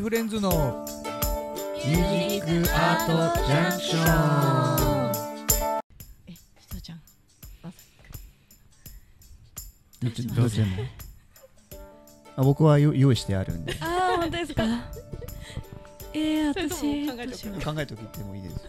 [0.00, 0.84] フレンズの
[1.86, 3.12] ミュージックアート
[3.46, 5.12] ジャンクション
[6.26, 6.38] え、し
[6.68, 7.00] とちゃん。
[10.02, 10.70] どっちどっちでも。
[12.36, 13.74] あ僕はよ用意してあるんで。
[13.80, 14.62] ああ、本当ですか？
[16.12, 17.06] えー、私。
[17.64, 18.60] 考えときってもいいですよ。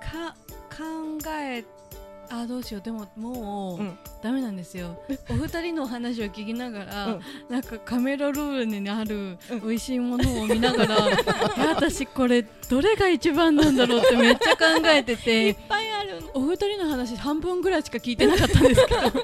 [0.00, 0.34] か
[0.70, 0.84] 考
[1.28, 1.64] え
[2.30, 2.82] あどうしよう。
[2.82, 3.98] でももう、うん。
[4.22, 4.98] ダメなんですよ。
[5.30, 7.20] お二人のお話を聞きながら、うん。
[7.48, 9.60] なんかカメラロールにあるうん。
[9.60, 10.96] 美味しいものを見ながら、
[11.58, 16.30] え私これどれが一番なんだろうってめっちゃ考えていてっぱいあるの。
[16.34, 19.00] お二人の話半分ぐらいしか聞いてなかったんですけど。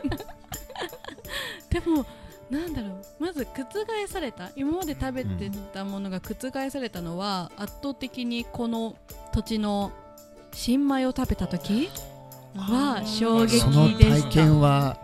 [1.71, 2.05] でも
[2.51, 2.93] なんだろう。
[3.19, 8.95] まず覆された今まで食べてたものが覆されたのは、圧倒的にこの
[9.32, 9.91] 土地の
[10.52, 11.88] 新米を食べた時？
[12.56, 14.98] は衝撃でしたその体験は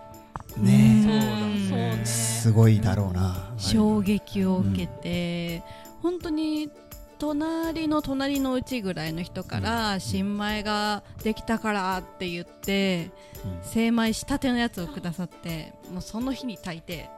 [0.57, 1.69] ねうん。
[1.69, 3.53] そうだねすごいだろうな。
[3.57, 5.63] 衝撃を受けて、
[6.03, 6.71] 本当に
[7.19, 13.11] 隣の隣のうちぐらいの人から、新米ができたからって言って
[13.45, 13.69] うん。
[13.69, 17.11] 精米したてのやつをくださってもうその日に炊いて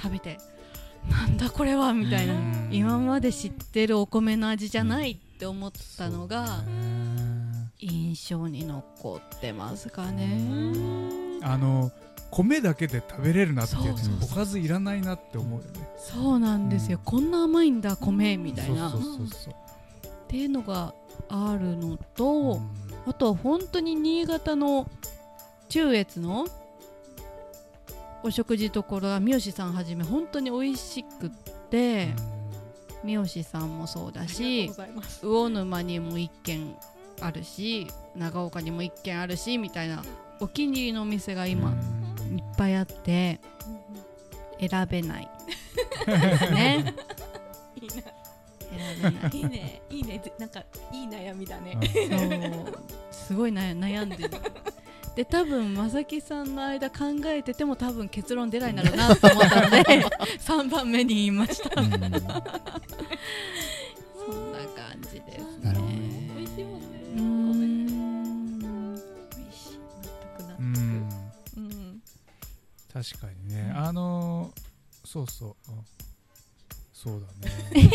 [0.00, 0.38] 食べて
[1.10, 2.34] なんだこれはみたいな。
[2.34, 2.68] うん。
[2.70, 6.62] 今まで知ってるお米の味じゃないって思ったのが
[7.80, 10.40] 印象に残ってますかね。
[11.42, 11.90] あの
[12.30, 15.88] 米だけで食べれるなってやつそうおかずいらないなって思うよね。
[15.96, 17.04] そうなんですよ、うん。
[17.04, 18.90] こんな甘いんだ米みたいな。
[18.90, 19.54] そうそうそうそう。
[19.54, 19.56] っ
[20.28, 20.92] ていうのが
[21.28, 22.60] あるのと、
[23.06, 24.90] あとは本当に新潟の
[25.68, 26.46] 中越の
[28.22, 31.30] お食事ところは三好さんはじめ本当に美味しくっ
[31.70, 32.08] て
[33.04, 34.70] 三好さんもそうだし
[35.22, 36.76] 魚沼にも1軒
[37.20, 40.02] あるし長岡にも1軒あるしみたいな
[40.40, 43.40] お気に入りのお店が今いっぱいあって
[44.60, 45.30] 選べない。
[46.52, 46.94] ね。
[47.76, 48.00] いい選
[49.02, 49.12] べない。
[49.12, 49.82] ねいいね。
[49.90, 50.18] いいね。
[50.18, 50.60] ぜなんか
[50.92, 51.78] いい悩みだね。
[51.82, 52.78] そう。
[53.10, 54.30] すごい悩悩んでる。
[55.18, 59.82] で多分正木さんの間考えてても多分結論出ないんだろうなと思ったので
[60.38, 61.82] 3番目に言いました
[73.02, 73.72] 確かにね。
[73.76, 74.52] あの
[75.04, 75.72] そうそう。
[75.72, 75.84] うん
[76.92, 77.52] そうだね。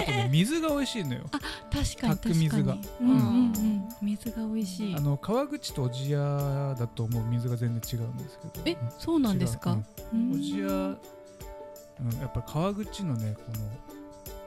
[0.00, 1.26] あとね水が美味しいのよ。
[1.30, 1.40] 確
[1.70, 2.18] かに炊確かに。
[2.18, 3.16] く水がうんうん。
[3.16, 3.18] う
[3.50, 3.88] ん。
[4.02, 4.96] 水が美味しい。
[4.96, 8.62] あの川口と小千谷だと思う水が全然違うんですけど。
[8.66, 9.78] えそうなんですか？
[10.10, 10.98] 小千谷、うん、
[12.20, 13.52] やっぱ川口のねこ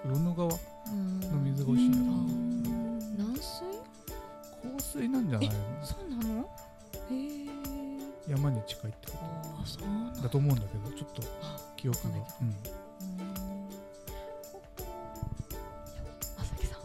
[0.09, 0.57] の魚野川の
[1.45, 2.25] 水が美味しいんだと思う。
[3.18, 3.63] 軟水？
[4.75, 5.53] 香水なんじゃないの？
[5.85, 6.41] そうなの？
[6.41, 6.45] へ
[7.45, 7.47] え
[8.28, 9.53] 山に近いってこと
[10.22, 10.29] だ。
[10.29, 11.22] と思うんだけどちょっと
[11.75, 12.19] 記憶が、うん、
[16.38, 16.79] まさきさん。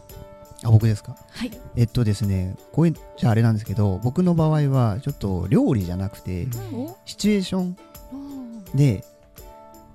[0.67, 1.15] あ僕ですか？
[1.29, 1.51] はい。
[1.75, 6.85] えっとですねこういうじゃああれなんですけど僕の場合はちょっと料理じゃなくて、うん。
[6.85, 6.97] お？
[7.05, 7.77] シチュエーション
[8.75, 9.03] で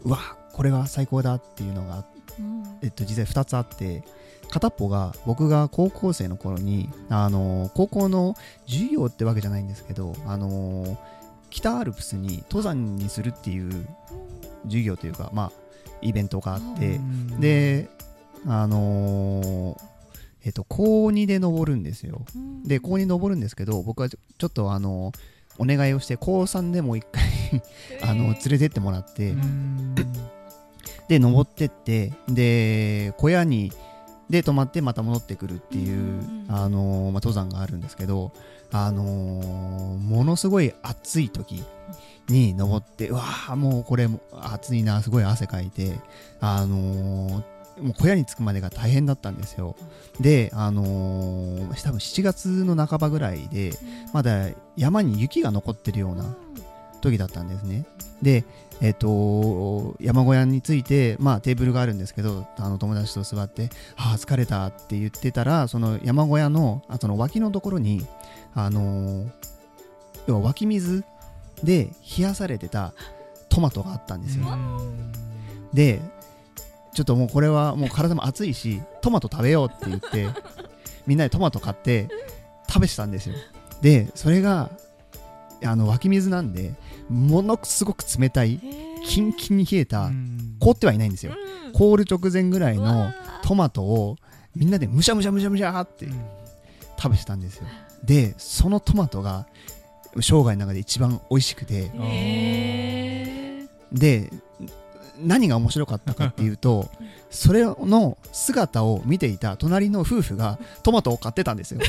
[0.05, 0.19] うわ
[0.53, 2.05] これが最高だっていうのが、
[2.83, 4.03] えっと、実際2つあって
[4.51, 8.35] 片っぽが僕が高校生の頃にあの高校の
[8.67, 10.99] 授業ってわけじゃないんですけどあの
[11.55, 13.87] 北アルプスに登山にするっていう
[14.65, 15.53] 授業というかまあ
[16.03, 17.41] イベントがあってうん。
[17.41, 17.89] で
[18.45, 19.77] あの
[20.45, 22.23] えっと高2で登るんですよ。
[22.65, 25.13] で高2登るんですけど僕はちょっとあの
[25.57, 27.23] お願いをして高3でもう一回
[28.03, 29.95] あの連れてってもらって、うん。
[31.07, 33.71] で登ってってで小屋に
[34.29, 36.47] で泊まってまた戻ってくるっていう、うん。
[36.49, 38.33] あのーまあ、登山があるんですけど、
[38.77, 41.63] あのーものすごい暑い時
[42.29, 45.93] に登ってうわーもうこれも暑いなすごい汗かいて、
[46.41, 47.43] あのー
[47.83, 49.75] もう小屋に着くまでが大変だったんですよ。
[50.21, 53.73] で、あのー多分7月の半ばぐらいで
[54.13, 56.25] まだ山に雪が残ってるような
[57.11, 57.87] 時だったんですね。
[58.23, 58.45] で、
[58.81, 68.07] えっ、と、山小屋について、まあテーブルがあるんですけど、あの友達と座って、ああ、疲れたって言ってたら、その山小屋の、あその脇のところに、
[68.55, 69.31] あのー
[70.27, 71.05] 要は湧き水
[71.63, 72.95] で冷やされてた
[73.49, 74.47] トマトがあったんですよ。
[75.73, 76.01] で、
[76.95, 80.29] ちょっともうこれはもう体も熱いし、トマト食べようって言って、
[81.07, 82.09] みんなでトマト買って
[82.69, 83.35] 食べてたんですよ。
[83.81, 84.71] で、それが、
[85.65, 86.75] あの湧き水なんで、
[87.09, 88.61] ものすごく冷たい、
[89.07, 90.11] キンキンに冷えた、
[90.61, 91.33] 凍ってはいないんですよ。
[91.73, 93.13] 凍る直前ぐらいの
[93.43, 94.17] トマトを
[94.55, 96.07] みんなでむしゃむしゃむしゃむしゃって
[96.97, 97.65] 食べてたんですよ。
[98.05, 99.47] で、そのトマトが
[100.21, 104.31] 生涯の中で一番美味しくて、へで、
[105.19, 106.91] 何が面白かったかっていうと
[107.31, 111.81] それの姿を見ていた隣の夫婦がトマトを買ってたんですよ。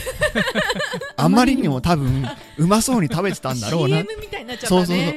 [1.18, 2.27] あまりにも多分
[2.57, 4.01] うまそうに食べてたんだろうな。
[4.01, 4.86] CM みたいになっちゃったね。
[4.86, 5.16] そうそうそう。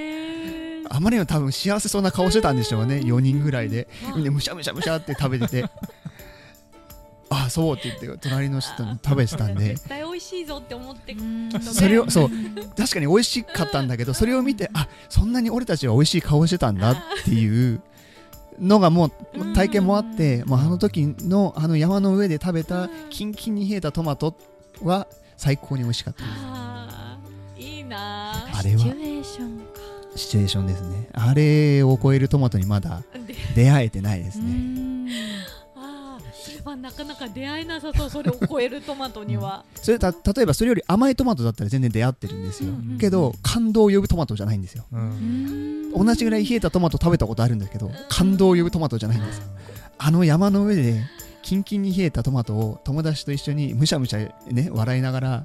[0.91, 3.89] あまりにも多分幸せそうな顔してたんでしょうね4人ぐらいで。
[4.15, 5.65] あでむしゃむしゃむしゃって食べてて。
[7.31, 9.69] あそうって言って隣の人に食べてたんで。
[9.75, 11.13] 絶対美味しいぞって思って。
[11.13, 11.51] うん。
[11.61, 12.31] それをそう。
[12.77, 17.83] 確かに美味しかったんだけどそれを見てあそんなに俺たちは美味しい顔してたんだっていう
[18.61, 24.35] のがもう体験もあってもうあの時のあの山の上で食べたキンキンに冷えたトマト
[24.83, 25.07] は
[25.37, 27.65] 最高に美味しかったです。
[27.69, 28.33] いいな。
[28.33, 29.65] あれはシチュエーションか。
[30.17, 31.09] シチュエーションですね。
[31.13, 33.03] あれを超えるトマトにまだ
[33.55, 34.98] 出会えてないですうね
[36.75, 39.65] んあーまあなかなか出会えなさそうそれを超えるトマトには。
[39.75, 42.71] それた例えばそれより甘いトマトだったら全然出会ってるんですよ。
[42.71, 42.99] うん。
[42.99, 44.85] けど感動を呼ぶトマトじゃないんですよ。
[44.93, 45.93] うん。
[45.93, 49.45] 同じぐらい冷えたトマト食べたことあるんですけど感動を呼ぶトマトじゃないんですよ。
[49.99, 51.03] あの山の上で
[51.43, 54.19] キンキンに冷えたトマトを友達と一緒にむしゃむしゃ
[54.51, 55.45] ね笑いながら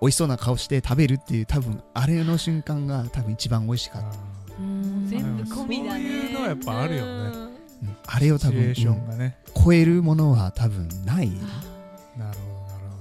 [0.00, 4.08] 美味しそうな顔して食べるっていう多分あれの瞬間が多分一番美味しかった、
[4.60, 5.08] うん。
[5.08, 6.00] 全部込みだね。
[6.00, 7.10] そういうのはやっぱあるよね。
[7.10, 7.42] うん。
[7.42, 7.58] うん
[8.06, 9.38] あれを多分、シチュエーショうんンがね
[9.68, 11.28] 超えるものは多分ない。
[11.28, 12.38] なるほどなる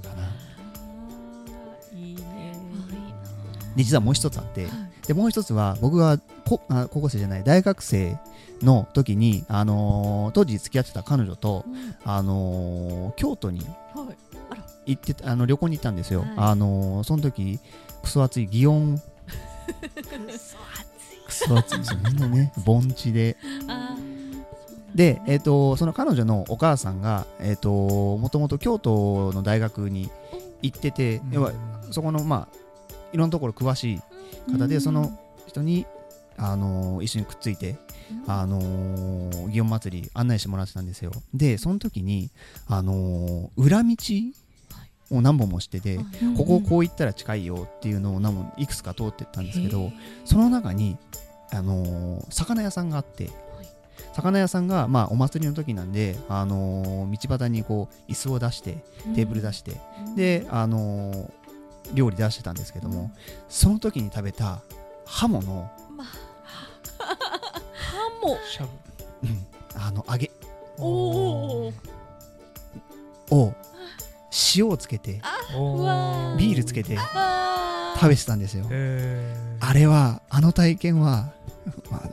[0.03, 1.97] ほかな。
[1.97, 2.53] いいね。
[3.77, 4.67] で実はもう一つあって
[5.07, 8.17] でもう一つは僕がこあ高校生じゃない大学生
[8.61, 11.63] の時に、あのー当時付き合ってた彼女と、
[12.03, 13.61] あのー京都に
[13.95, 14.05] は
[14.85, 14.91] い。
[14.95, 16.29] 行ってたあの旅行に行ったんですよ、はい。
[16.35, 17.59] あのーその時
[18.03, 19.01] クソ暑い祇園
[21.25, 21.77] クソ暑い。
[21.77, 23.66] ですよみんなね盆地であ
[24.97, 30.09] で、えっとその彼女のお母さんが、えっともともと京都の大学に
[30.63, 31.51] 行ってて、ど要は
[31.91, 32.57] そこのまあ
[33.13, 34.01] いろんなところ詳しい
[34.51, 35.85] 方で、その人に、
[36.35, 37.77] あのー一緒にくっついて、
[38.25, 41.11] あのー祇園祭り案内してもらってたんですよ。
[41.31, 42.31] でその時に、
[42.67, 43.95] あのー裏道
[45.11, 45.99] を何本も知ってて、
[46.37, 49.91] ここをこう行ったら近いよっていうのを何本いくつか通ってったんですけど
[50.25, 50.97] その中に、
[51.51, 53.29] あのー魚屋さんがあって、
[54.17, 58.77] 魚屋さんが、まあ、お祭りの時なんで、あのー道端にこう椅子を出して
[59.13, 59.73] テーブル出して、
[60.15, 61.29] で、あのー
[61.93, 63.11] 料理出してたんですけども、
[63.47, 64.59] その時に食べた
[65.05, 66.03] ハモの、ハ
[68.21, 68.35] モ。
[68.49, 68.69] しゃぶ
[69.23, 69.45] うん。
[69.75, 70.31] あの揚げ。
[70.79, 71.73] おお
[73.31, 73.53] を
[74.55, 75.21] 塩をつけて
[76.37, 78.65] ビールつけてあ食べてたんですよ。
[78.69, 79.65] えー。
[79.65, 81.31] あれはあの体験は、
[81.89, 82.03] ま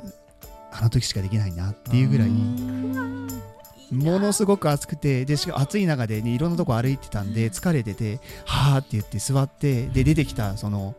[0.75, 10.95] あ、あの時しかできないなっていうぐらいものすごく暑くてでしかも暑い中で、ね、いろんなとこ歩いてたんで疲れててはーって言って座ってで出てきたその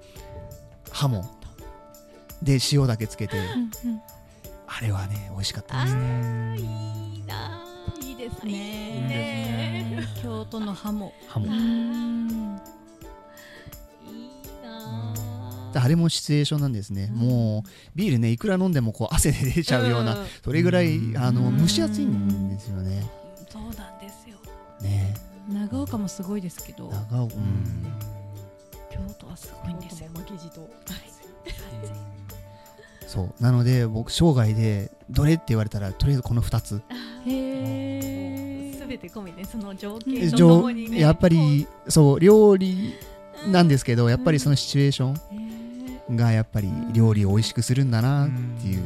[0.92, 1.24] ハモ。
[2.42, 3.38] で塩だけつけて。
[4.68, 6.01] あれはね美味しかったですね。
[6.01, 7.63] うんいいな
[8.01, 9.10] いいですねいい
[9.98, 11.13] ですね京都のハモ。
[11.28, 11.48] ハモ
[15.75, 20.25] あれもシチュエーションなんですね、もうビールねいくら飲んでもこう汗で出ちゃうような、ん。
[20.44, 21.18] それぐらいうん。
[21.18, 23.06] あのうん蒸し暑いんですよね。
[23.50, 24.38] そうなんですよ。
[24.81, 25.13] ね。
[25.50, 26.89] 長岡もすごいですけど。
[27.12, 27.31] 長尾うん。
[28.92, 30.10] 京都はすごいんですよ。
[30.16, 30.68] 負けじと
[33.07, 33.44] そう。
[33.44, 36.81] なので僕生涯でどれって言われたらとりあえずこの2つ。
[37.28, 40.99] へすべて込みでその条え件とともにね。
[40.99, 42.94] やっぱりそう料理
[43.52, 45.44] なんですけどやっぱりそのシチュエーション
[46.12, 48.30] がやっぱり料理を美味しくするんだなっ
[48.62, 48.83] ていう。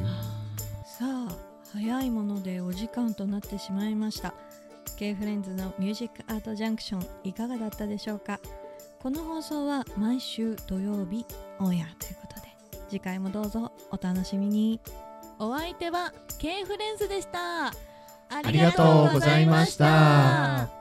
[0.85, 1.35] さあ
[1.73, 4.33] 早いものでお時間となってしまいました。
[4.97, 8.39] K フレンズのミュージックアートジャンクションいかがだったでしょうか？
[9.01, 11.25] この放送は毎週土曜日
[11.59, 12.47] オンエアということで
[12.89, 14.79] 次回もどうぞお楽しみに。
[15.39, 17.67] お相手は K フレンズでした。
[17.67, 17.71] あ
[18.31, 20.78] ありがとうございました